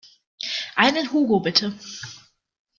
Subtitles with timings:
[0.75, 1.77] Einen Hugo bitte.